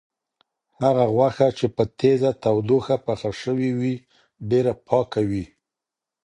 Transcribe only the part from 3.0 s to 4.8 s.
پخه شوې وي، ډېره